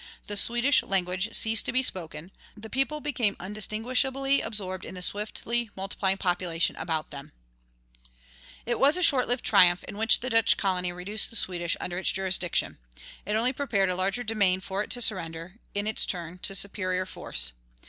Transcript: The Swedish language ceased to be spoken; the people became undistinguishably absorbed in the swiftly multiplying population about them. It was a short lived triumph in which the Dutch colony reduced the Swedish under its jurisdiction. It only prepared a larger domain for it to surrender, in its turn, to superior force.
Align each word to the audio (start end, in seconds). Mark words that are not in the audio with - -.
The 0.25 0.35
Swedish 0.35 0.81
language 0.81 1.31
ceased 1.35 1.67
to 1.67 1.71
be 1.71 1.83
spoken; 1.83 2.31
the 2.57 2.71
people 2.71 3.01
became 3.01 3.35
undistinguishably 3.39 4.41
absorbed 4.41 4.83
in 4.83 4.95
the 4.95 5.01
swiftly 5.03 5.69
multiplying 5.75 6.17
population 6.17 6.75
about 6.77 7.11
them. 7.11 7.33
It 8.65 8.79
was 8.79 8.97
a 8.97 9.03
short 9.03 9.27
lived 9.27 9.45
triumph 9.45 9.83
in 9.83 9.99
which 9.99 10.21
the 10.21 10.31
Dutch 10.31 10.57
colony 10.57 10.91
reduced 10.91 11.29
the 11.29 11.35
Swedish 11.35 11.77
under 11.79 11.99
its 11.99 12.11
jurisdiction. 12.11 12.79
It 13.27 13.35
only 13.35 13.53
prepared 13.53 13.89
a 13.91 13.95
larger 13.95 14.23
domain 14.23 14.59
for 14.59 14.81
it 14.81 14.89
to 14.89 15.03
surrender, 15.03 15.57
in 15.75 15.85
its 15.85 16.07
turn, 16.07 16.39
to 16.39 16.55
superior 16.55 17.05
force. 17.05 17.53